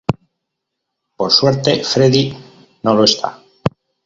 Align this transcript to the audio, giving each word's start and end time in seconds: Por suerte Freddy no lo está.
Por 1.15 1.31
suerte 1.31 1.83
Freddy 1.83 2.35
no 2.81 2.95
lo 2.95 3.03
está. 3.03 3.37